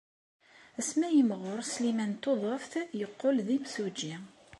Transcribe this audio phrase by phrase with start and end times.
[0.79, 4.15] Asmi ay yimɣur Sliman n Tuḍeft, yeqqel d imsujji.